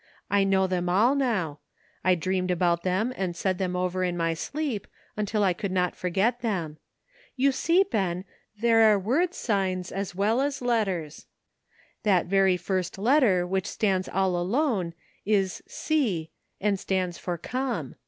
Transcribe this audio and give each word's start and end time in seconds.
I 0.31 0.43
know 0.43 0.65
them 0.65 0.89
all 0.89 1.13
now. 1.13 1.59
I 2.03 2.15
dreamed 2.15 2.49
about 2.49 2.81
them 2.81 3.13
and 3.15 3.35
said 3.35 3.59
them 3.59 3.75
over 3.75 4.03
in 4.03 4.17
my 4.17 4.33
sleep, 4.33 4.87
until 5.15 5.43
I 5.43 5.53
could 5.53 5.71
not 5.71 5.95
forget 5.95 6.39
them. 6.41 6.79
You 7.35 7.51
see, 7.51 7.83
Ben, 7.83 8.25
there 8.59 8.91
are 8.91 8.97
word 8.97 9.35
signs 9.35 9.91
as 9.91 10.15
well 10.15 10.41
as 10.41 10.59
letters. 10.59 11.27
That 12.01 12.25
very 12.25 12.57
first 12.57 12.97
letter 12.97 13.45
which 13.45 13.67
stands 13.67 14.09
all 14.09 14.35
alone 14.35 14.95
is 15.23 15.61
c, 15.67 16.31
and 16.59 16.73
it 16.73 16.79
stands 16.79 17.19
for' 17.19 17.37
come.' 17.37 17.93